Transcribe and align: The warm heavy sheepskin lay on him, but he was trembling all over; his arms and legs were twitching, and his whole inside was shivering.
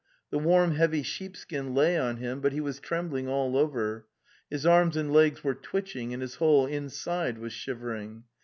The 0.31 0.39
warm 0.39 0.71
heavy 0.71 1.03
sheepskin 1.03 1.75
lay 1.75 1.95
on 1.95 2.17
him, 2.17 2.41
but 2.41 2.53
he 2.53 2.59
was 2.59 2.79
trembling 2.79 3.27
all 3.27 3.55
over; 3.55 4.07
his 4.49 4.65
arms 4.65 4.97
and 4.97 5.13
legs 5.13 5.43
were 5.43 5.53
twitching, 5.53 6.11
and 6.11 6.23
his 6.23 6.37
whole 6.37 6.65
inside 6.65 7.37
was 7.37 7.53
shivering. 7.53 8.23